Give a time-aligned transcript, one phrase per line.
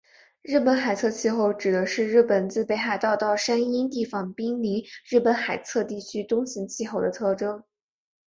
[0.41, 7.63] 日本海侧气候指的是日本自北海道到山阴地方滨临日本海侧地区的冬型气候的特征。